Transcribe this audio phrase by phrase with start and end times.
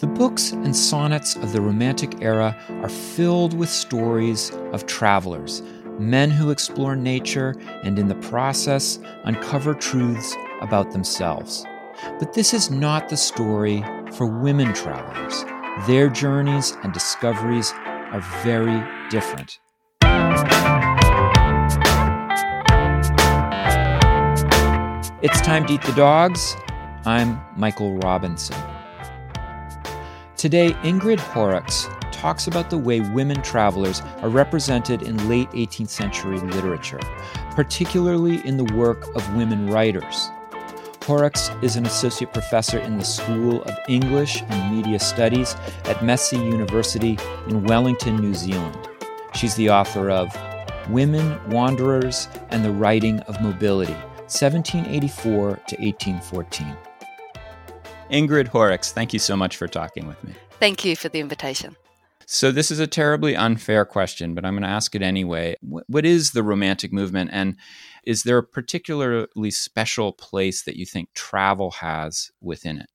[0.00, 5.60] The books and sonnets of the Romantic era are filled with stories of travelers,
[5.98, 11.66] men who explore nature and in the process uncover truths about themselves.
[12.18, 15.44] But this is not the story for women travelers.
[15.86, 19.60] Their journeys and discoveries are very different.
[25.22, 26.56] It's time to eat the dogs.
[27.04, 28.56] I'm Michael Robinson.
[30.40, 36.40] Today, Ingrid Horrocks talks about the way women travelers are represented in late 18th century
[36.40, 36.98] literature,
[37.50, 40.30] particularly in the work of women writers.
[41.04, 46.38] Horrocks is an associate professor in the School of English and Media Studies at Massey
[46.38, 47.18] University
[47.48, 48.88] in Wellington, New Zealand.
[49.34, 50.34] She's the author of
[50.88, 56.76] Women, Wanderers, and the Writing of Mobility, 1784 to 1814.
[58.10, 60.34] Ingrid Horrocks, thank you so much for talking with me.
[60.58, 61.76] Thank you for the invitation.
[62.26, 65.56] So, this is a terribly unfair question, but I'm going to ask it anyway.
[65.62, 67.56] What is the Romantic movement, and
[68.04, 72.88] is there a particularly special place that you think travel has within it?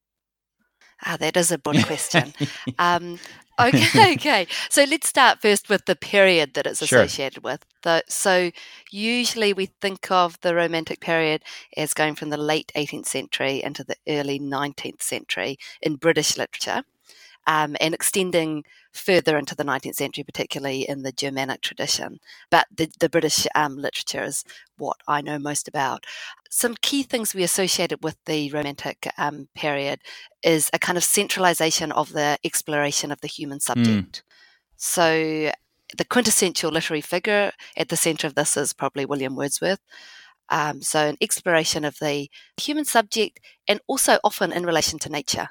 [1.06, 2.34] Ah, that is a broad question.
[2.80, 3.20] um,
[3.59, 4.48] okay, okay.
[4.70, 7.02] So let's start first with the period that it's Sure.
[7.02, 7.66] associated with.
[8.09, 8.52] So
[8.92, 11.44] usually we think of the Romantic period
[11.78, 16.84] as going from the late 18th century into the early 19th century in British literature.
[17.48, 22.20] Um, and extending further into the 19th century, particularly in the Germanic tradition.
[22.50, 24.44] But the, the British um, literature is
[24.78, 26.06] what I know most about.
[26.50, 30.00] Some key things we associated with the Romantic um, period
[30.44, 34.24] is a kind of centralization of the exploration of the human subject.
[34.78, 35.52] So,
[35.96, 39.80] the quintessential literary figure at the center of this is probably William Wordsworth.
[40.50, 45.50] Um, so, an exploration of the human subject and also often in relation to nature.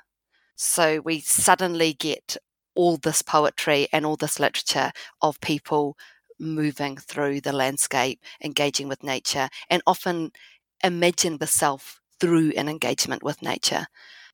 [0.57, 2.37] So, we suddenly get
[2.75, 5.97] all this poetry and all this literature of people
[6.39, 10.33] moving through the landscape, engaging with nature, and often
[10.83, 13.87] imagine the self through an engagement with nature.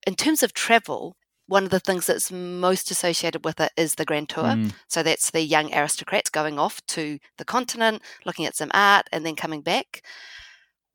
[0.07, 4.05] In terms of travel, one of the things that's most associated with it is the
[4.05, 4.45] Grand Tour.
[4.45, 9.09] Mm, So that's the young aristocrats going off to the continent, looking at some art,
[9.13, 10.03] and then coming back.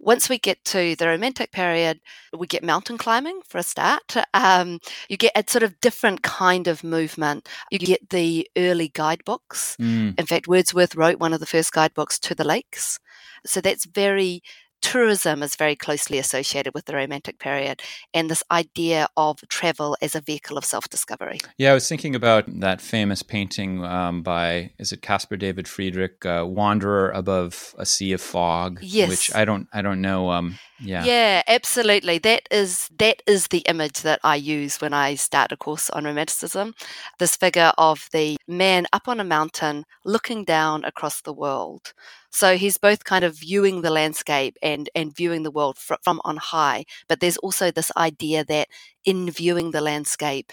[0.05, 1.99] Once we get to the Romantic period,
[2.37, 4.15] we get mountain climbing for a start.
[4.35, 4.79] Um,
[5.09, 7.49] you get a sort of different kind of movement.
[7.71, 9.75] You get the early guidebooks.
[9.81, 10.17] mm.
[10.17, 12.99] In fact, Wordsworth wrote one of the first guidebooks to the lakes.
[13.45, 14.43] So that's very,
[14.85, 17.81] tourism is very closely associated with the Romantic period
[18.13, 21.39] and this idea of travel as a vehicle of self discovery.
[21.57, 26.23] Yeah, I was thinking about that famous painting um, by is it Caspar David Friedrich,
[26.25, 29.09] uh, "Wanderer Above a Sea of Fog," Yes.
[29.09, 30.29] which I don't, I don't know.
[30.29, 32.19] Um, yeah, Yeah, absolutely.
[32.19, 36.05] That is that is the image that I use when I start a course on
[36.05, 36.73] romanticism.
[37.19, 41.93] This figure of the man up on a mountain looking down across the world.
[42.31, 46.21] So he's both kind of viewing the landscape and and viewing the world fr- from
[46.23, 48.67] on high, but there's also this idea that
[49.03, 50.51] in viewing the landscape,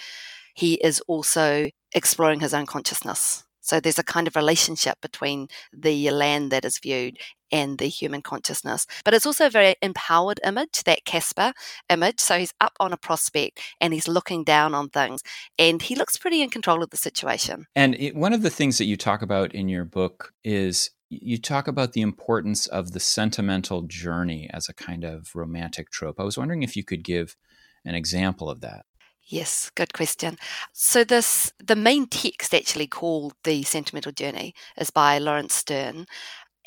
[0.54, 3.44] he is also exploring his own consciousness.
[3.62, 7.18] So there's a kind of relationship between the land that is viewed
[7.50, 8.86] and the human consciousness.
[9.04, 11.52] But it's also a very empowered image, that Caspar
[11.88, 12.18] image.
[12.18, 15.22] So he's up on a prospect and he's looking down on things
[15.58, 17.66] and he looks pretty in control of the situation.
[17.76, 21.36] And it, one of the things that you talk about in your book is you
[21.36, 26.18] talk about the importance of the sentimental journey as a kind of romantic trope.
[26.18, 27.36] I was wondering if you could give
[27.84, 28.86] an example of that.
[29.32, 30.36] Yes, good question.
[30.74, 36.06] So this the main text actually called The Sentimental Journey is by Laurence Sterne.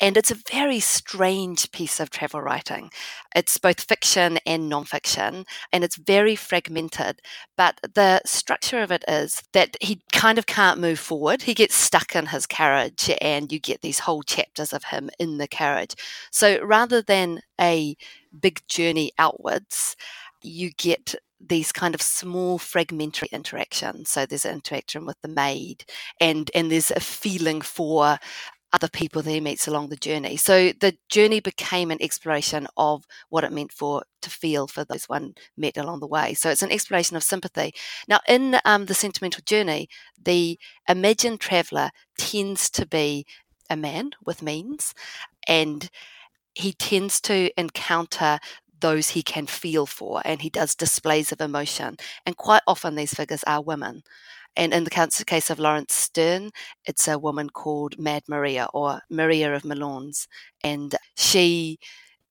[0.00, 2.90] And it's a very strange piece of travel writing.
[3.36, 7.20] It's both fiction and nonfiction, and it's very fragmented.
[7.56, 11.42] But the structure of it is that he kind of can't move forward.
[11.42, 15.38] He gets stuck in his carriage, and you get these whole chapters of him in
[15.38, 15.94] the carriage.
[16.32, 17.96] So rather than a
[18.40, 19.96] big journey outwards,
[20.42, 24.10] you get these kind of small fragmentary interactions.
[24.10, 25.84] So there's an interaction with the maid,
[26.20, 28.18] and and there's a feeling for
[28.72, 30.36] other people that he meets along the journey.
[30.36, 35.08] So the journey became an exploration of what it meant for to feel for those
[35.08, 36.34] one met along the way.
[36.34, 37.72] So it's an exploration of sympathy.
[38.08, 39.88] Now, in um, the sentimental journey,
[40.22, 40.58] the
[40.88, 43.24] imagined traveler tends to be
[43.70, 44.94] a man with means,
[45.48, 45.88] and
[46.54, 48.38] he tends to encounter
[48.86, 51.96] those he can feel for, and he does displays of emotion.
[52.24, 54.02] And quite often, these figures are women.
[54.56, 56.50] And in the case of Laurence Sterne,
[56.86, 60.28] it's a woman called Mad Maria or Maria of Moulines.
[60.64, 61.78] And she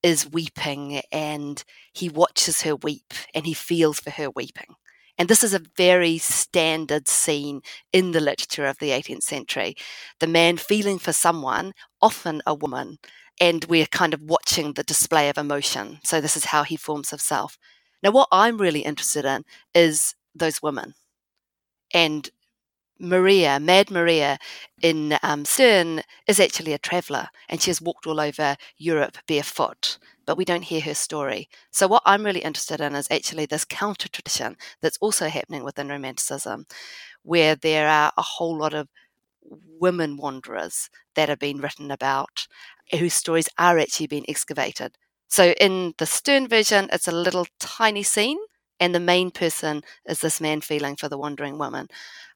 [0.02, 1.64] is weeping and
[1.94, 4.76] he watches her weep and he feels for her weeping.
[5.18, 7.62] And this is a very standard scene
[7.94, 9.76] in the literature of the 18th century.
[10.20, 12.98] The man feeling for someone, often a woman,
[13.40, 16.00] and we're kind of watching the display of emotion.
[16.04, 17.58] So this is how he forms himself.
[18.02, 19.44] Now, what I'm really interested in
[19.74, 20.94] is those women.
[21.94, 22.30] And
[23.00, 24.38] Maria, Mad Maria
[24.82, 29.98] in um, Sterne, is actually a traveller and she has walked all over Europe barefoot,
[30.26, 31.50] but we don't hear her story.
[31.72, 35.90] So, what I'm really interested in is actually this counter tradition that's also happening within
[35.90, 36.68] Romanticism,
[37.24, 38.88] where there are a whole lot of
[39.80, 42.48] women wanderers that have been written about
[42.92, 44.98] whose stories are actually being excavated.
[45.28, 48.38] So in the Sterne version, it's a little tiny scene,
[48.80, 51.88] and the main person is this man feeling for the wandering woman.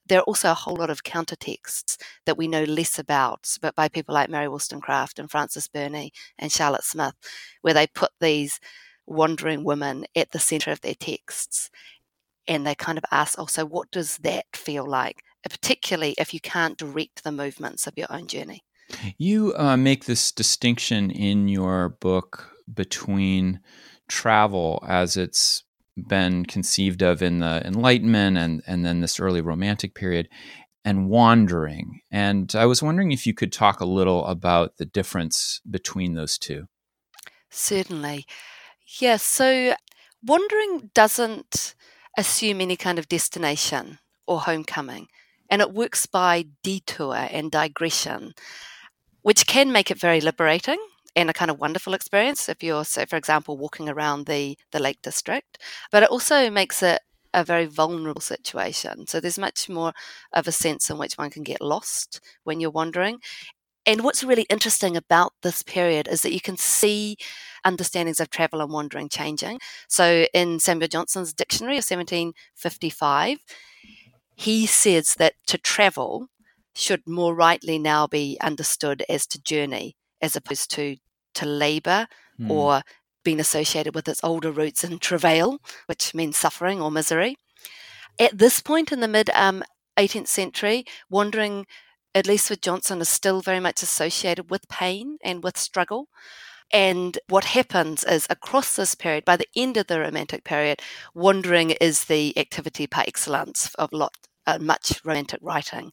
[0.05, 3.75] There are also a whole lot of counter texts that we know less about, but
[3.75, 7.13] by people like Mary Wollstonecraft and Frances Burney and Charlotte Smith,
[7.61, 8.59] where they put these
[9.05, 11.69] wandering women at the center of their texts.
[12.47, 15.23] And they kind of ask oh, also, what does that feel like?
[15.47, 18.63] Particularly if you can't direct the movements of your own journey.
[19.17, 23.59] You uh, make this distinction in your book between
[24.07, 25.63] travel as it's
[25.95, 30.27] been conceived of in the Enlightenment and, and then this early Romantic period
[30.85, 32.01] and wandering.
[32.09, 36.37] And I was wondering if you could talk a little about the difference between those
[36.37, 36.67] two.
[37.49, 38.25] Certainly.
[38.85, 39.01] Yes.
[39.01, 39.75] Yeah, so
[40.25, 41.75] wandering doesn't
[42.17, 45.07] assume any kind of destination or homecoming,
[45.49, 48.33] and it works by detour and digression
[49.21, 50.77] which can make it very liberating
[51.15, 54.79] and a kind of wonderful experience if you're, say, for example, walking around the, the
[54.79, 55.57] Lake District.
[55.91, 57.01] But it also makes it
[57.33, 59.07] a very vulnerable situation.
[59.07, 59.93] So there's much more
[60.33, 63.19] of a sense in which one can get lost when you're wandering.
[63.85, 67.17] And what's really interesting about this period is that you can see
[67.65, 69.59] understandings of travel and wandering changing.
[69.87, 73.39] So in Samuel Johnson's dictionary of 1755,
[74.39, 76.29] he says that to travel
[76.73, 80.95] should more rightly now be understood as to journey as opposed to
[81.33, 82.07] to labor
[82.39, 82.49] mm.
[82.49, 82.81] or
[83.25, 87.35] being associated with its older roots in travail, which means suffering or misery.
[88.17, 89.61] At this point in the mid um,
[89.97, 91.65] 18th century, wandering,
[92.15, 96.07] at least with Johnson, is still very much associated with pain and with struggle.
[96.71, 100.81] And what happens is across this period, by the end of the Romantic period,
[101.13, 105.91] wandering is the activity par excellence of lot, much Romantic writing.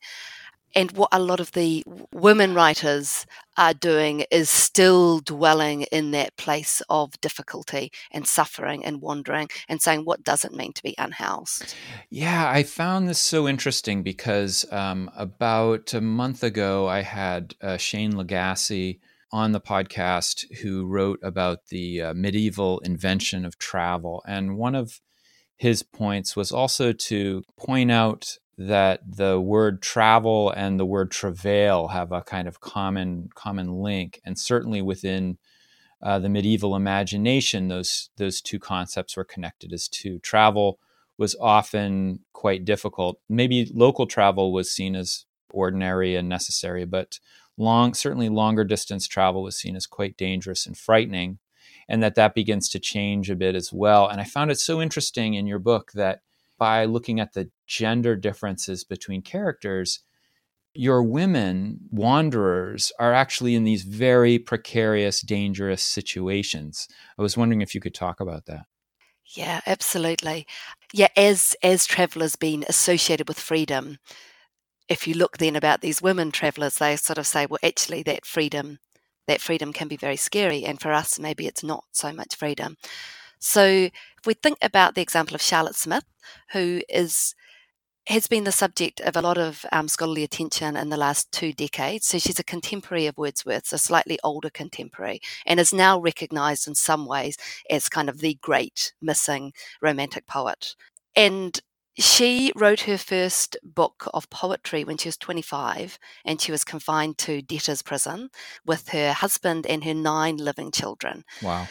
[0.75, 1.83] And what a lot of the
[2.13, 3.25] women writers
[3.57, 9.81] are doing is still dwelling in that place of difficulty and suffering and wandering and
[9.81, 11.75] saying, what does it mean to be unhoused?
[12.11, 17.79] Yeah, I found this so interesting because um, about a month ago, I had uh,
[17.79, 18.99] Shayne Legassie
[19.33, 24.23] on the podcast who wrote about the uh, medieval invention of travel.
[24.29, 25.01] And one of
[25.57, 31.89] his points was also to point out that the word travel and the word travail
[31.89, 35.39] have a kind of common common link, and certainly within
[36.03, 40.19] uh, the medieval imagination, those those two concepts were connected as two.
[40.21, 40.79] Travel
[41.19, 43.19] was often quite difficult.
[43.29, 47.19] Maybe local travel was seen as ordinary and necessary, but
[47.57, 51.39] long certainly longer distance travel was seen as quite dangerous and frightening,
[51.89, 54.09] and that that begins to change a bit as well.
[54.09, 56.21] And I found it so interesting in your book that
[56.59, 60.01] by looking at the gender differences between characters,
[60.75, 66.87] your women wanderers are actually in these very precarious, dangerous situations.
[67.19, 68.67] I was wondering if you could talk about that.
[69.35, 70.47] Yeah, absolutely.
[70.93, 73.99] Yeah, as as travelers being associated with freedom,
[74.89, 78.25] if you look then about these women travelers, they sort of say, well, actually, that
[78.25, 78.79] freedom,
[79.27, 82.77] that freedom can be very scary, and for us, maybe it's not so much freedom.
[83.39, 86.05] So if we think about the example of Charlotte Smith,
[86.53, 87.35] who is
[88.09, 91.53] has been the subject of a lot of um, scholarly attention in the last two
[91.53, 92.07] decades.
[92.07, 96.75] So she's a contemporary of Wordsworth, a slightly older contemporary, and is now recognised in
[96.75, 97.37] some ways
[97.69, 100.77] as kind of the great missing romantic poet.
[101.17, 101.61] And
[101.99, 107.17] she wrote her first book of poetry when she was 25 and she was confined
[107.19, 108.29] to debtor's prison
[108.67, 111.25] with her husband and her nine living children.
[111.43, 111.67] Wow.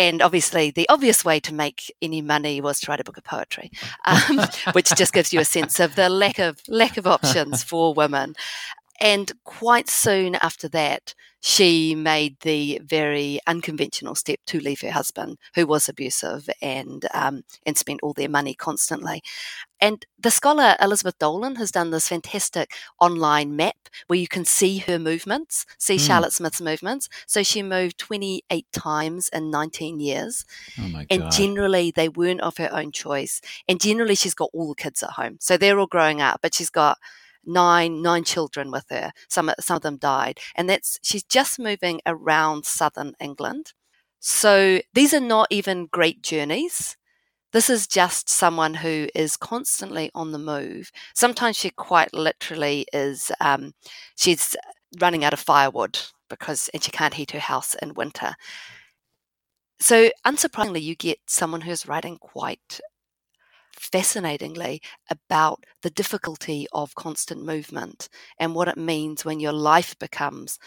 [0.00, 3.24] And obviously, the obvious way to make any money was to write a book of
[3.24, 3.70] poetry,
[4.06, 4.40] um,
[4.72, 8.34] which just gives you a sense of the lack of lack of options for women.
[9.00, 15.38] And quite soon after that, she made the very unconventional step to leave her husband,
[15.54, 19.22] who was abusive and um, and spent all their money constantly.
[19.80, 24.78] And the scholar Elizabeth Dolan has done this fantastic online map where you can see
[24.78, 26.06] her movements, see mm.
[26.06, 27.08] Charlotte Smith's movements.
[27.26, 30.44] So she moved 28 times in 19 years.
[30.78, 33.40] Oh and generally, they weren't of her own choice.
[33.66, 35.38] And generally, she's got all the kids at home.
[35.40, 36.98] So they're all growing up, but she's got
[37.44, 39.12] nine nine children with her.
[39.28, 43.72] Some some of them died, and that's she's just moving around southern England.
[44.20, 46.96] So these are not even great journeys.
[47.52, 50.90] This is just someone who is constantly on the move.
[51.14, 53.32] Sometimes she quite literally is.
[53.40, 53.74] Um,
[54.16, 54.56] she's
[55.00, 58.34] running out of firewood because and she can't heat her house in winter.
[59.80, 62.80] So unsurprisingly, you get someone who's writing quite
[63.80, 68.08] fascinatingly about the difficulty of constant movement
[68.38, 70.58] and what it means when your life becomes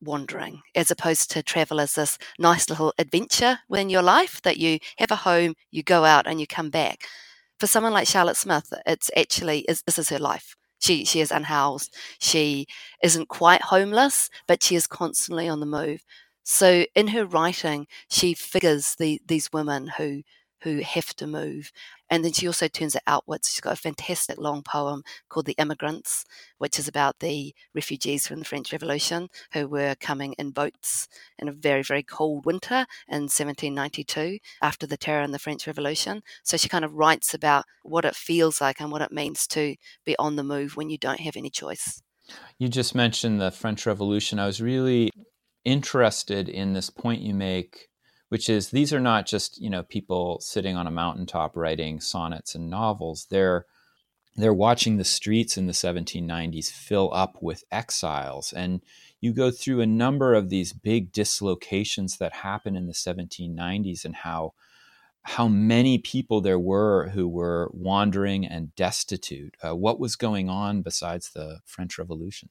[0.00, 4.78] wandering as opposed to travel as this nice little adventure within your life that you
[4.98, 7.04] have a home you go out and you come back.
[7.58, 10.56] For someone like charlotte smith it's actually is this is her life.
[10.80, 11.94] She she is unhoused.
[12.18, 12.66] She
[13.02, 16.02] isn't quite homeless but she is constantly on the move.
[16.44, 20.22] So in her writing she figures the, these women who
[20.62, 21.70] who have to move.
[22.10, 23.50] And then she also turns it outwards.
[23.50, 26.24] She's got a fantastic long poem called The Emigrants,
[26.58, 31.48] which is about the refugees from the French Revolution who were coming in boats in
[31.48, 36.22] a very, very cold winter in 1792 after the terror in the French Revolution.
[36.42, 39.76] So she kind of writes about what it feels like and what it means to
[40.04, 42.02] be on the move when you don't have any choice.
[42.58, 44.38] You just mentioned the French Revolution.
[44.38, 45.10] I was really
[45.64, 47.87] interested in this point you make
[48.28, 52.54] which is these are not just you know people sitting on a mountaintop writing sonnets
[52.54, 53.26] and novels.
[53.30, 53.66] They're
[54.36, 58.52] they're watching the streets in the 1790s fill up with exiles.
[58.52, 58.82] And
[59.20, 64.14] you go through a number of these big dislocations that happen in the 1790s and
[64.14, 64.54] how
[65.22, 69.56] how many people there were who were wandering and destitute.
[69.62, 72.48] Uh, what was going on besides the french revolution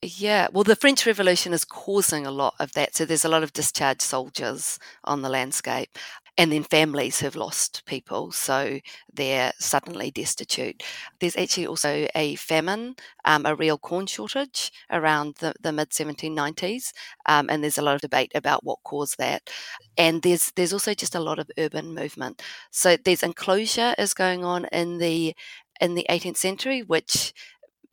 [0.00, 2.94] yeah, well, the French Revolution is causing a lot of that.
[2.94, 5.98] So there's a lot of discharged soldiers on the landscape,
[6.36, 8.78] and then families have lost people, so
[9.12, 10.84] they're suddenly destitute.
[11.18, 16.92] There's actually also a famine, um, a real corn shortage around the, the mid 1790s,
[17.26, 19.50] um, and there's a lot of debate about what caused that.
[19.96, 22.42] And there's there's also just a lot of urban movement.
[22.70, 25.34] So there's enclosure is going on in the
[25.80, 27.32] in the 18th century, which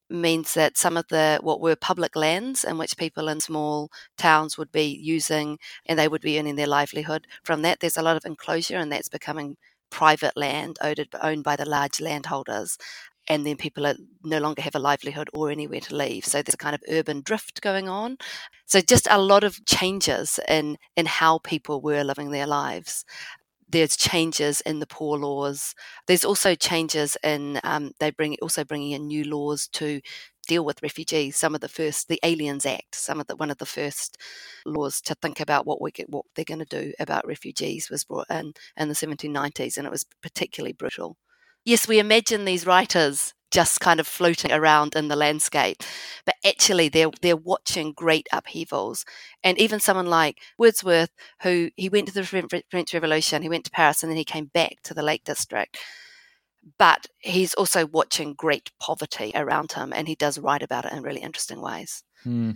[0.09, 4.57] means that some of the what were public lands in which people in small towns
[4.57, 8.17] would be using and they would be earning their livelihood from that there's a lot
[8.17, 9.57] of enclosure and that's becoming
[9.89, 10.77] private land
[11.21, 12.77] owned by the large landholders.
[13.27, 16.53] And then people are, no longer have a livelihood or anywhere to live so there's
[16.53, 18.17] a kind of urban drift going on.
[18.67, 23.05] So just a lot of changes in in how people were living their lives
[23.67, 25.73] there's changes in the poor laws.
[26.07, 30.01] There's also changes in um, they bring also bringing in new laws to
[30.47, 31.37] deal with refugees.
[31.37, 34.17] Some of the first, the Aliens Act, some of the one of the first
[34.65, 38.03] laws to think about what we get, what they're going to do about refugees was
[38.03, 41.17] brought in in the 1790s, and it was particularly brutal.
[41.63, 45.81] Yes, we imagine these writers just kind of floating around in the landscape.
[46.25, 49.05] But actually, they're they're watching great upheavals.
[49.45, 53.71] And even someone like Wordsworth, who he went to the French Revolution, he went to
[53.71, 55.77] Paris, and then he came back to the Lake District.
[56.77, 61.01] But he's also watching great poverty around him, and he does write about it in
[61.01, 62.03] really interesting ways.
[62.23, 62.51] Hmm.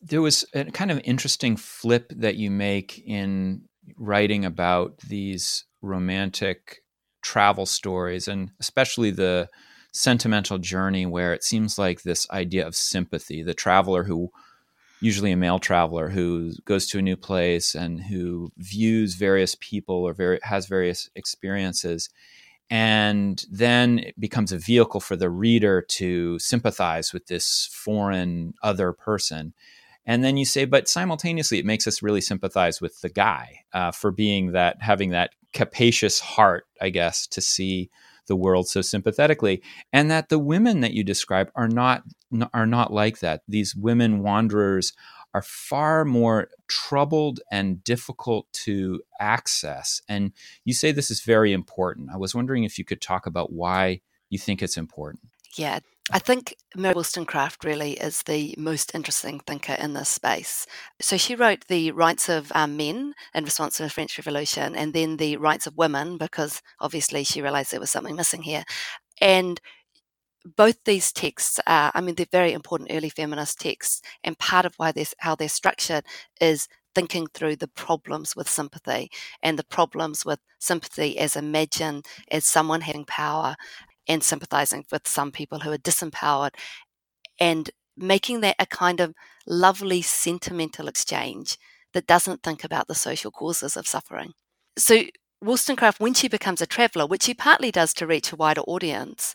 [0.00, 3.62] There was a kind of interesting flip that you make in
[3.96, 6.82] writing about these romantic
[7.22, 9.48] travel stories, and especially the
[9.92, 14.30] sentimental journey where it seems like this idea of sympathy, the traveler who
[15.00, 19.94] usually a male traveler who goes to a new place and who views various people
[19.96, 22.10] or very, has various experiences
[22.70, 28.92] and then it becomes a vehicle for the reader to sympathize with this foreign other
[28.92, 29.54] person.
[30.04, 33.90] And then you say but simultaneously it makes us really sympathize with the guy uh,
[33.92, 37.88] for being that having that capacious heart i guess to see
[38.28, 42.02] the world so sympathetically and that the women that you describe are not
[42.54, 43.42] are not like that.
[43.48, 44.92] These women wanderers
[45.34, 50.32] are far more troubled and difficult to access and
[50.64, 52.10] you say this is very important.
[52.12, 55.24] I was wondering if you could talk about why you think it's important.
[55.56, 60.66] Yeah I think Mary Wollstonecraft really is the most interesting thinker in this space.
[61.00, 64.94] So she wrote the rights of um, men in response to the French Revolution, and
[64.94, 68.64] then the rights of women because obviously she realized there was something missing here.
[69.20, 69.60] And
[70.56, 74.74] both these texts are, I mean, they're very important early feminist texts, and part of
[74.78, 76.04] why they're, how they're structured
[76.40, 79.10] is thinking through the problems with sympathy
[79.42, 83.54] and the problems with sympathy as imagined as someone having power
[84.08, 86.54] and sympathizing with some people who are disempowered
[87.38, 89.14] and making that a kind of
[89.46, 91.58] lovely sentimental exchange
[91.94, 94.32] that doesn't think about the social causes of suffering.
[94.76, 95.04] So,
[95.40, 99.34] Wollstonecraft, when she becomes a traveller, which she partly does to reach a wider audience,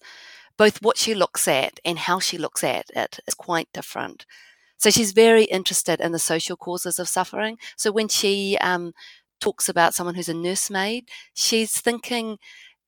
[0.57, 4.25] both what she looks at and how she looks at it is quite different.
[4.77, 7.57] So she's very interested in the social causes of suffering.
[7.77, 8.93] So when she um,
[9.39, 12.37] talks about someone who's a nursemaid, she's thinking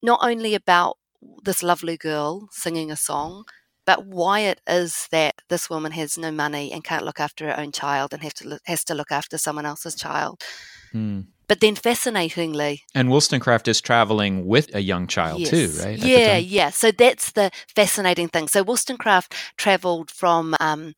[0.02, 0.98] not only about
[1.44, 3.46] this lovely girl singing a song,
[3.86, 7.60] but why it is that this woman has no money and can't look after her
[7.60, 10.44] own child and have to look, has to look after someone else's child.
[10.92, 11.22] Hmm.
[11.48, 15.50] But then, fascinatingly, and Wollstonecraft is traveling with a young child yes.
[15.52, 15.98] too, right?
[15.98, 16.72] Yeah, yeah.
[16.72, 18.48] So that's the fascinating thing.
[18.48, 20.94] So Wollstonecraft travelled from um,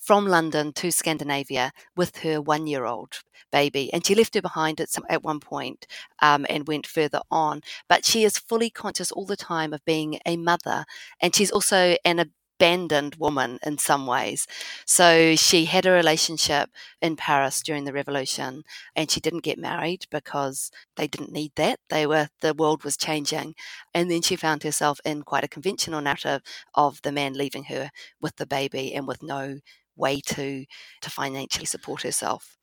[0.00, 3.22] from London to Scandinavia with her one-year-old
[3.60, 5.86] baby, and she left her behind at some, at one point,
[6.20, 7.60] um, and went further on.
[7.88, 10.84] But she is fully conscious all the time of being a mother,
[11.20, 14.46] and she's also an abandoned woman in some ways.
[14.86, 16.70] So she had a relationship
[17.02, 18.62] in Paris during the revolution
[18.94, 21.80] and she didn't get married because they didn't need that.
[21.90, 23.54] They were the world was changing.
[23.92, 26.42] And then she found herself in quite a conventional narrative
[26.74, 29.58] of the man leaving her with the baby and with no
[29.96, 30.64] way to
[31.02, 32.56] to financially support herself.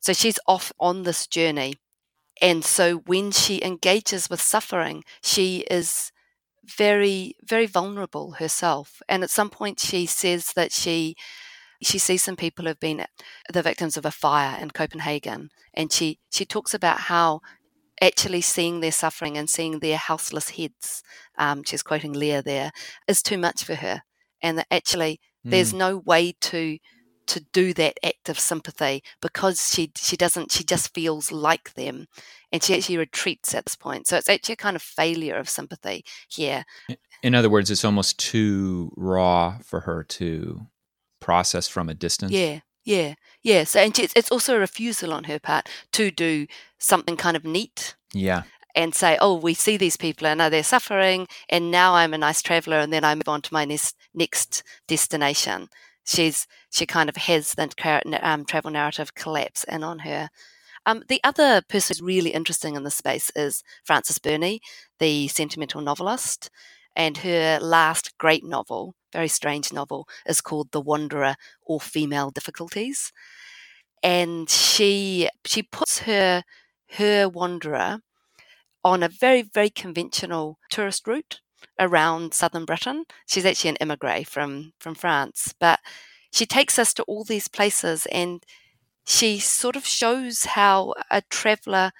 [0.00, 1.74] So she's off on this journey.
[2.40, 6.12] And so when she engages with suffering, she is
[6.64, 9.02] very, very vulnerable herself.
[9.08, 11.16] And at some point, she says that she
[11.80, 13.04] she sees some people who've been
[13.52, 17.40] the victims of a fire in Copenhagen, and she she talks about how
[18.00, 21.02] actually seeing their suffering and seeing their houseless heads,
[21.36, 22.70] um, she's quoting Lear there,
[23.06, 24.02] is too much for her,
[24.42, 25.50] and that actually mm.
[25.50, 26.78] there's no way to
[27.28, 32.06] to do that act of sympathy because she she doesn't she just feels like them
[32.50, 34.06] and she actually retreats at this point.
[34.06, 36.64] So it's actually a kind of failure of sympathy here.
[37.22, 40.66] In other words it's almost too raw for her to
[41.20, 42.32] process from a distance?
[42.32, 43.64] Yeah yeah yeah.
[43.64, 46.46] So and it's, it's also a refusal on her part to do
[46.78, 48.44] something kind of neat yeah.
[48.74, 52.18] and say, oh, we see these people and are they're suffering, and now I'm a
[52.18, 55.68] nice traveler, and then I move on to my next next destination
[56.08, 57.68] she's she kind of has the
[58.22, 60.30] um, travel narrative collapse in on her.
[60.86, 64.60] Um, the other person who's really interesting in this space is Frances Burney,
[64.98, 66.50] the sentimental novelist,
[66.96, 73.12] and her last great novel, very strange novel, is called The Wanderer or Female Difficulties.
[74.02, 76.44] And she she puts her
[76.92, 77.98] her wanderer
[78.84, 81.40] on a very, very conventional tourist route
[81.78, 83.04] around southern Britain.
[83.26, 85.80] She's actually an immigrant from from France, but
[86.32, 88.44] she takes us to all these places and
[89.06, 91.92] she sort of shows how a traveler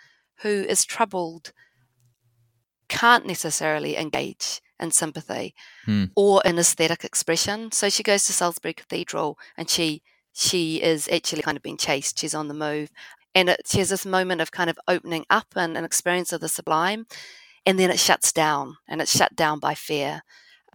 [0.43, 1.53] who is troubled
[2.89, 6.05] can't necessarily engage in sympathy hmm.
[6.15, 7.73] or in aesthetic expression.
[7.73, 12.19] So she goes to Salisbury Cathedral and she she is actually kind of being chased.
[12.19, 12.91] She's on the move.
[13.35, 16.41] And it, she has this moment of kind of opening up and an experience of
[16.41, 17.07] the sublime
[17.69, 20.23] and then it shuts down and it's shut down by fear.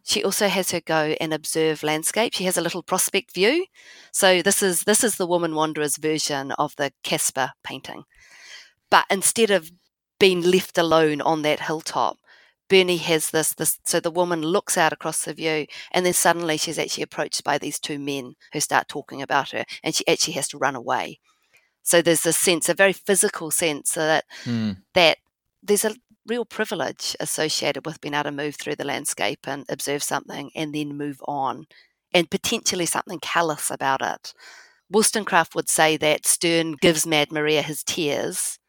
[0.03, 2.35] She also has her go and observe landscape.
[2.35, 3.65] She has a little prospect view.
[4.11, 8.03] So this is this is the woman wanderer's version of the Caspar painting.
[8.91, 9.71] But instead of
[10.19, 12.19] being left alone on that hilltop,
[12.69, 16.57] Burney has this this so the woman looks out across the view and then suddenly
[16.57, 20.35] she's actually approached by these two men who start talking about her and she actually
[20.35, 21.19] has to run away.
[21.81, 24.77] So there's this sense, a very physical sense that mm.
[24.93, 25.17] that
[25.63, 25.95] there's a
[26.27, 30.73] real privilege associated with being able to move through the landscape and observe something and
[30.73, 31.65] then move on,
[32.13, 34.33] and potentially something callous about it.
[34.89, 38.59] Wollstonecraft would say that Sterne gives Mad Maria his tears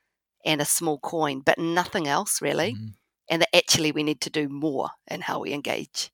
[0.45, 2.73] and a small coin, but nothing else really.
[2.73, 2.89] Mm-hmm
[3.29, 6.11] and that actually we need to do more in how we engage.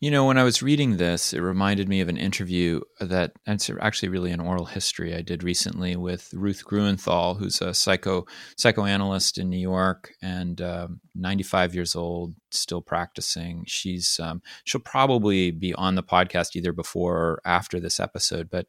[0.00, 3.70] You know, when I was reading this, it reminded me of an interview that it's
[3.80, 9.38] actually really an oral history I did recently with Ruth Gruenthal, who's a psycho psychoanalyst
[9.38, 13.64] in New York and um, 95 years old, still practicing.
[13.66, 18.66] She's um, she'll probably be on the podcast either before or after this episode, but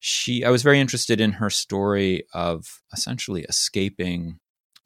[0.00, 4.40] she I was very interested in her story of essentially escaping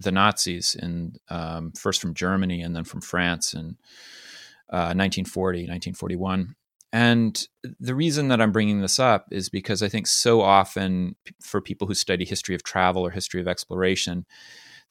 [0.05, 3.77] the Nazis, in um, first from Germany and then from France in
[4.71, 6.55] uh, 1940, 1941.
[6.93, 7.49] And
[7.81, 11.89] the reason that I'm bringing this up is because I think so often for people
[11.89, 14.27] who study history of travel or history of exploration,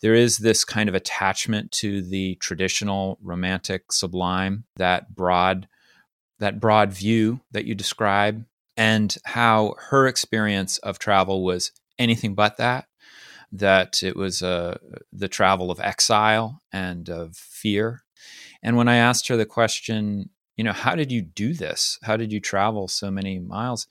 [0.02, 5.70] there is this kind of attachment to the traditional romantic sublime, that broad
[6.40, 8.44] that broad view that you describe,
[8.76, 12.86] and how her experience of travel was anything but that.
[13.56, 14.80] That it was uh,
[15.12, 18.04] the travel of exile and of fear.
[18.64, 22.00] And when I asked her the question, you know, how did you do this?
[22.02, 23.86] How did you travel so many miles?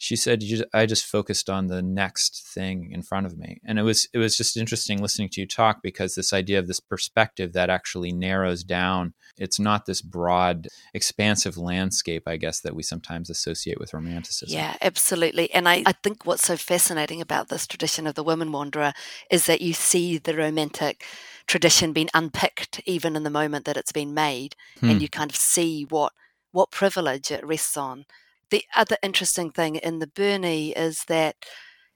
[0.00, 3.60] She said i just focused on the next thing in front of me.
[3.64, 6.66] And it was it was just interesting listening to you talk because this idea of
[6.66, 12.74] this perspective that actually narrows down it's not this broad expansive landscape i guess that
[12.74, 14.58] we sometimes associate with romanticism.
[14.58, 15.52] Yeah absolutely.
[15.52, 18.94] And i, I think what's so fascinating about this tradition of the women wanderer
[19.30, 21.04] is that you see the romantic
[21.46, 24.88] tradition being unpicked even in the moment that it's been made hmm.
[24.88, 26.14] and you kind of see what
[26.52, 28.06] what privilege it rests on
[28.50, 31.36] the other interesting thing in the Burney is that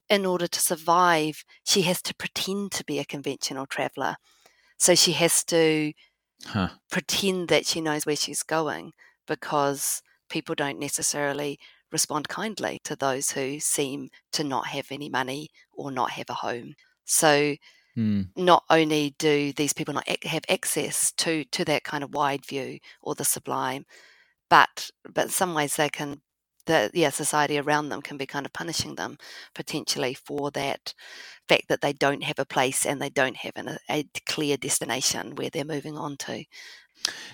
[0.09, 4.17] in order to survive, she has to pretend to be a conventional traveler.
[4.79, 5.93] So she has to
[6.47, 6.69] huh.
[6.91, 8.93] pretend that she knows where she's going
[9.27, 11.59] because people don't necessarily
[11.91, 16.35] respond kindly to those who seem to not have any money or not have a
[16.35, 16.75] home.
[17.05, 17.55] So
[17.97, 18.29] mm.
[18.37, 22.79] not only do these people not have access to to that kind of wide view
[23.01, 23.87] or the sublime,
[24.51, 26.21] but but in some ways they can
[26.67, 29.19] the yeah society around them can be kind of punishing them
[29.55, 30.95] potentially for that
[31.49, 35.35] fact that they don't have a place and they don't have an, a clear destination
[35.35, 36.45] where they're moving on to.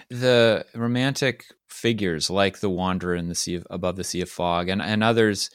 [0.08, 4.68] The romantic figures like the wanderer in the sea of, above the sea of fog
[4.68, 5.50] and, and others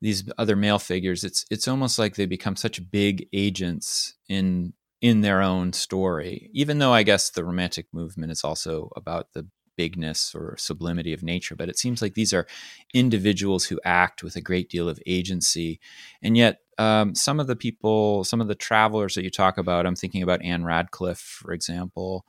[0.00, 5.20] these other male figures it's it's almost like they become such big agents in in
[5.20, 9.46] their own story even though i guess the romantic movement is also about the
[9.76, 12.46] bigness or sublimity of nature, but it seems like these are
[12.92, 15.80] individuals who act with a great deal of agency.
[16.22, 19.86] And yet, um, some of the people, some of the travelers that you talk about,
[19.86, 22.24] I'm thinking about Ann Radcliffe, for example.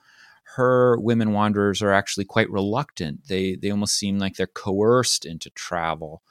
[0.56, 3.28] Her women wanderers are actually quite reluctant.
[3.28, 6.22] They they almost seem like they're coerced into travel.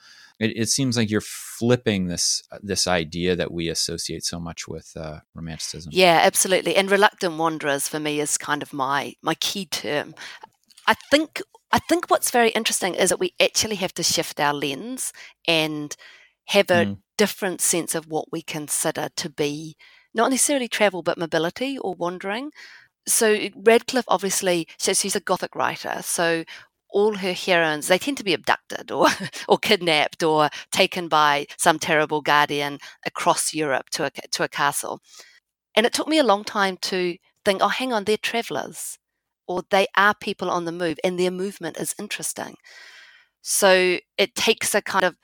[0.41, 4.93] It, it seems like you're flipping this this idea that we associate so much with
[4.97, 5.91] uh, romanticism.
[5.93, 6.77] Yeah, absolutely.
[6.77, 10.15] And reluctant wanderers for me is kind of my my key term.
[10.87, 11.41] I think
[11.73, 15.13] I think what's very interesting is that we actually have to shift our lens
[15.49, 15.97] and
[16.47, 16.99] have a mm.
[17.19, 19.77] different sense of what we consider to be
[20.15, 22.53] not necessarily travel but mobility or wandering.
[23.09, 26.45] So Radcliffe obviously says she's a gothic writer, so
[26.91, 29.09] all her heroines they tend to be abducted or
[29.49, 35.01] or kidnapped or taken by some terrible guardian across Europe to a to a castle.
[35.75, 38.99] And it took me a long time to think, oh, hang on, they're travelers
[39.47, 42.55] or they are people on the move and their movement is interesting.
[43.43, 45.17] So it takes a kind of,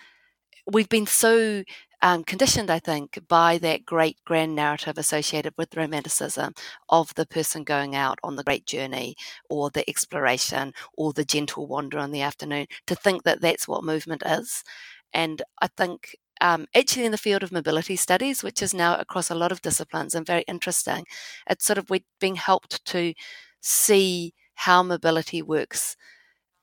[0.70, 1.64] we've been so
[2.02, 6.54] um, conditioned, I think, by that great grand narrative associated with romanticism
[6.88, 9.16] of the person going out on the great journey
[9.48, 13.84] or the exploration or the gentle wander in the afternoon to think that that's what
[13.84, 14.64] movement is.
[15.12, 19.30] And I think um, actually in the field of mobility studies, which is now across
[19.30, 21.04] a lot of disciplines and very interesting,
[21.48, 23.12] it's sort of we're being helped to
[23.60, 25.96] see how mobility works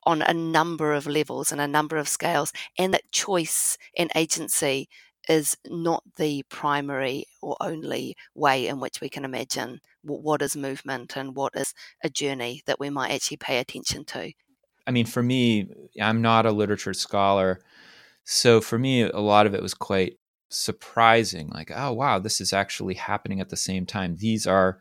[0.04, 4.88] on a number of levels and a number of scales, and that choice and agency
[5.28, 11.18] is not the primary or only way in which we can imagine what is movement
[11.18, 14.32] and what is a journey that we might actually pay attention to.
[14.86, 15.70] I mean, for me,
[16.02, 17.60] I'm not a literature scholar.
[18.24, 20.18] So for me, a lot of it was quite
[20.50, 24.16] surprising like, oh, wow, this is actually happening at the same time.
[24.16, 24.80] These are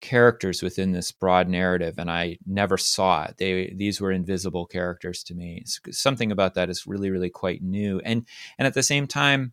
[0.00, 3.36] characters within this broad narrative and i never saw it.
[3.38, 5.64] They these were invisible characters to me.
[5.90, 8.00] Something about that is really really quite new.
[8.04, 8.26] And
[8.58, 9.52] and at the same time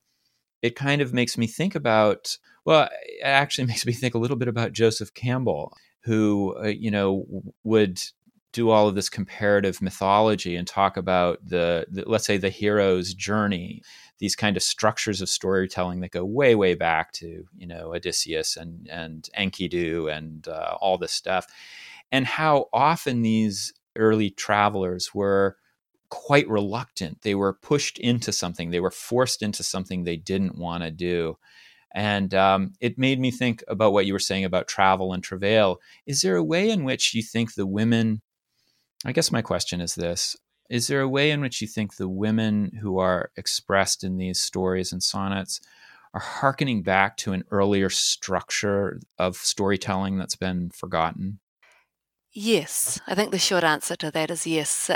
[0.61, 4.37] it kind of makes me think about well it actually makes me think a little
[4.37, 7.25] bit about joseph campbell who uh, you know
[7.63, 8.01] would
[8.53, 13.13] do all of this comparative mythology and talk about the, the let's say the hero's
[13.13, 13.81] journey
[14.19, 18.57] these kind of structures of storytelling that go way way back to you know Odysseus
[18.57, 21.47] and and Enkidu and uh, all this stuff,
[22.11, 25.57] and how often these early travelers were
[26.09, 27.21] quite reluctant.
[27.21, 28.69] They were pushed into something.
[28.69, 31.37] They were forced into something they didn't want to do.
[31.93, 35.79] And um, it made me think about what you were saying about travel and travail.
[36.05, 38.21] Is there a way in which you think the women,
[39.05, 40.35] I guess my question is this
[40.69, 44.39] is there a way in which you think the women who are expressed in these
[44.39, 45.61] stories and sonnets
[46.13, 51.39] are harkening back to an earlier structure of storytelling that's been forgotten?
[52.33, 54.91] Yes, I think the short answer to that is yes.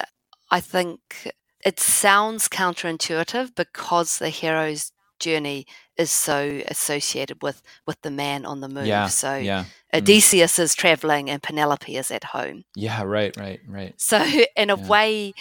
[0.50, 1.32] I think
[1.64, 5.66] it sounds counterintuitive because the hero's journey
[6.02, 8.88] is so associated with with the man on the move.
[8.88, 9.66] Yeah, so yeah.
[9.94, 10.00] Mm.
[10.00, 10.64] Odysseus mm.
[10.64, 12.64] is traveling and Penelope is at home.
[12.76, 13.94] Yeah, right, right, right.
[13.98, 14.18] So
[14.56, 14.88] in a yeah.
[14.88, 15.34] way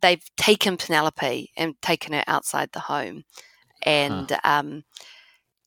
[0.00, 3.24] they've taken Penelope and taken her outside the home,
[3.82, 4.40] and huh.
[4.44, 4.84] um,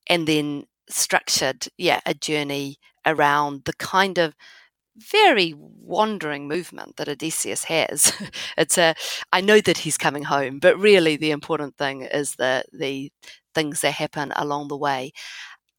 [0.09, 4.33] and then structured yeah a journey around the kind of
[4.97, 8.13] very wandering movement that Odysseus has.
[8.57, 8.95] it's a
[9.31, 13.11] I know that he's coming home, but really the important thing is the the
[13.55, 15.11] things that happen along the way.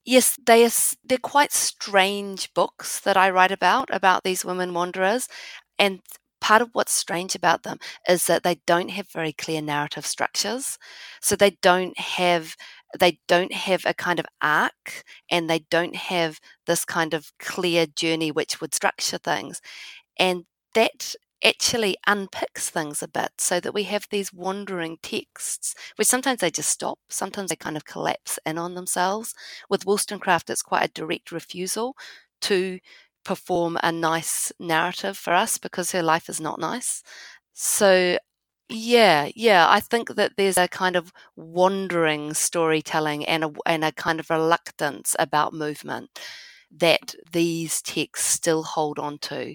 [0.05, 0.71] Yes, they are,
[1.05, 5.29] they're quite strange books that I write about about these women wanderers,
[5.79, 6.01] and
[6.41, 10.77] part of what's strange about them is that they don't have very clear narrative structures.
[11.21, 12.57] So they don't have
[12.99, 17.87] they don't have a kind of arc and they don't have this kind of clear
[17.87, 19.63] journey which would structure things.
[20.19, 26.09] And that actually unpicks things a bit so that we have these wandering texts, which
[26.09, 29.35] sometimes they just stop, sometimes they kind of collapse in on themselves.
[29.69, 31.97] With Wollstonecraft, it's quite a direct refusal
[32.43, 32.79] to
[33.25, 37.03] perform a nice narrative for us because her life is not nice.
[37.55, 38.19] So,
[38.69, 43.93] yeah, yeah, I think that there's a kind of wandering storytelling and a, and a
[43.93, 46.11] kind of reluctance about movement
[46.75, 49.55] that these texts still hold on to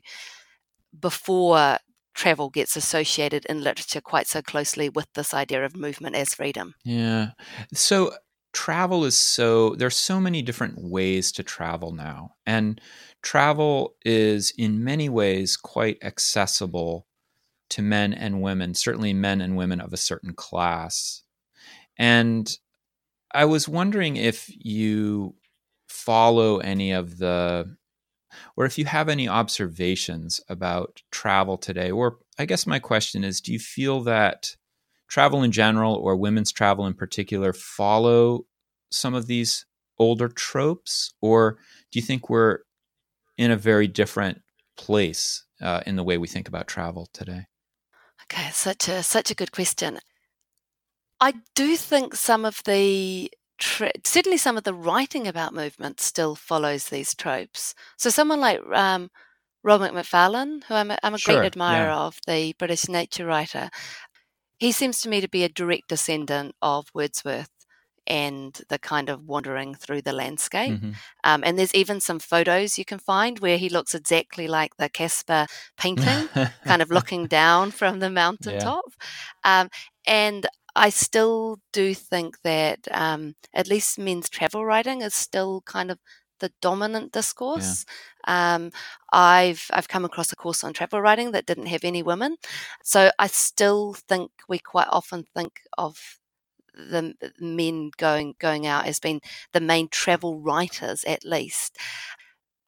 [0.99, 1.77] before
[2.13, 6.73] travel gets associated in literature quite so closely with this idea of movement as freedom.
[6.83, 7.31] Yeah.
[7.73, 8.13] So
[8.53, 12.31] travel is so there's so many different ways to travel now.
[12.45, 12.81] And
[13.21, 17.05] travel is in many ways quite accessible
[17.69, 21.21] to men and women, certainly men and women of a certain class.
[21.97, 22.57] And
[23.31, 25.35] I was wondering if you
[25.87, 27.75] follow any of the
[28.55, 33.41] or if you have any observations about travel today, or I guess my question is
[33.41, 34.55] do you feel that
[35.07, 38.45] travel in general or women's travel in particular follow
[38.91, 39.65] some of these
[39.99, 41.57] older tropes, or
[41.91, 42.59] do you think we're
[43.37, 44.41] in a very different
[44.77, 47.45] place uh, in the way we think about travel today?
[48.23, 49.99] Okay, such a such a good question.
[51.19, 56.89] I do think some of the certainly some of the writing about movement still follows
[56.89, 57.73] these tropes.
[57.97, 59.09] So someone like um,
[59.63, 61.97] Robert Macfarlane, who I'm a, I'm a sure, great admirer yeah.
[61.97, 63.69] of, the British nature writer,
[64.57, 67.49] he seems to me to be a direct descendant of Wordsworth
[68.07, 70.73] and the kind of wandering through the landscape.
[70.73, 70.91] Mm-hmm.
[71.25, 74.89] Um, and there's even some photos you can find where he looks exactly like the
[74.89, 76.29] Caspar painting,
[76.65, 78.85] kind of looking down from the mountaintop.
[79.43, 79.61] Yeah.
[79.61, 79.69] Um,
[80.07, 85.91] and I still do think that um, at least men's travel writing is still kind
[85.91, 85.99] of
[86.39, 87.85] the dominant discourse.
[88.27, 88.55] Yeah.
[88.55, 88.71] Um,
[89.11, 92.37] I've I've come across a course on travel writing that didn't have any women,
[92.83, 96.19] so I still think we quite often think of
[96.75, 99.21] the men going going out as being
[99.53, 101.77] the main travel writers at least,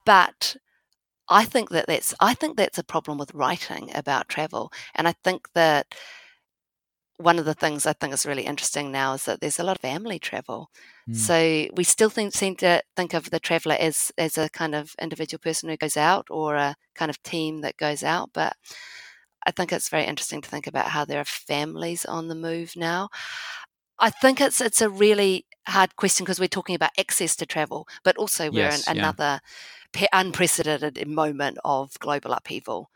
[0.06, 0.56] but
[1.30, 5.13] I think that that's I think that's a problem with writing about travel, and I
[5.24, 5.95] think that
[7.19, 9.75] one of the things I think is really interesting now is that there's a lot
[9.75, 10.71] of family travel.
[11.10, 11.15] Mm.
[11.15, 14.95] So we still think, seem to think of the traveler as as a kind of
[15.01, 18.29] individual person who goes out or a kind of team that goes out.
[18.34, 18.53] But
[19.45, 22.73] I think it's very interesting to think about how there are families on the move
[22.77, 23.10] now.
[23.99, 27.86] I think it's it's a really hard question because we're talking about access to travel,
[28.05, 29.41] but also we're yes, in another
[29.93, 30.08] yeah.
[30.13, 32.89] unprecedented moment of global upheaval.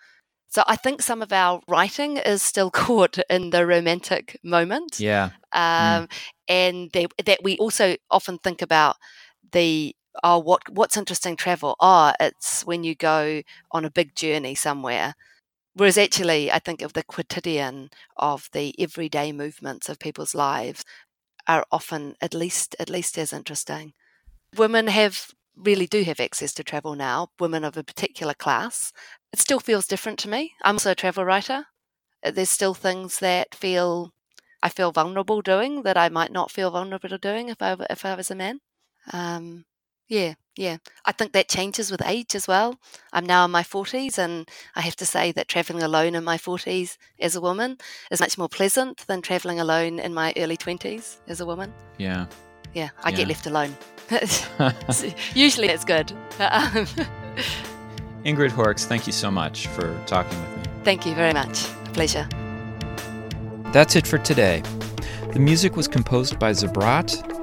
[0.53, 4.99] So I think some of our writing is still caught in the romantic moment.
[4.99, 5.31] Yeah.
[5.51, 5.59] Mm.
[5.59, 6.09] Um, mm.
[6.47, 8.97] And they, that we also often think about
[9.51, 14.53] the oh what what's interesting travel oh it's when you go on a big journey
[14.53, 15.15] somewhere
[15.73, 20.85] whereas actually i think of the quotidian of the everyday movements of people's lives
[21.47, 23.93] are often at least at least as interesting
[24.55, 28.91] women have really do have access to travel now, women of a particular class,
[29.33, 30.53] it still feels different to me.
[30.61, 31.65] I'm also a travel writer.
[32.23, 34.13] Uh, there's still things that feel
[34.61, 38.15] I feel vulnerable doing that I might not feel vulnerable doing if I if I
[38.15, 38.59] was a man.
[39.11, 39.65] Um,
[40.07, 40.77] yeah, yeah.
[41.05, 42.77] I think that changes with age as well.
[43.11, 46.37] I'm now in my 40s, and I have to say that traveling alone in my
[46.37, 47.77] 40s as a woman
[48.11, 51.73] is much more pleasant than traveling alone in my early 20s as a woman.
[51.97, 52.27] Yeah.
[52.73, 53.17] Yeah, I yeah.
[53.17, 53.75] get left alone.
[55.35, 56.13] Usually it's good.
[58.25, 60.63] Ingrid Horrocks, thank you so much for talking with me.
[60.83, 61.65] Thank you very much.
[61.85, 62.27] A pleasure.
[63.73, 64.63] That's it for today.
[65.33, 67.42] The music was composed by Zabrat